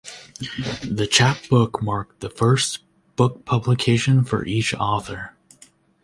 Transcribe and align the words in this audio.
The 0.83 1.05
chapbook 1.05 1.83
marked 1.83 2.21
the 2.21 2.31
first 2.31 2.79
book 3.15 3.45
publication 3.45 4.23
for 4.23 4.43
each 4.43 4.73
author. 4.73 5.35